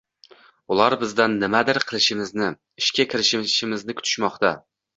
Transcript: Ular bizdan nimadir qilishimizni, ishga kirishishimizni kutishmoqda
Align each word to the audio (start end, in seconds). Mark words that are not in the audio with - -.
Ular 0.75 0.95
bizdan 1.03 1.35
nimadir 1.43 1.81
qilishimizni, 1.93 2.49
ishga 2.83 3.07
kirishishimizni 3.15 4.01
kutishmoqda 4.01 4.57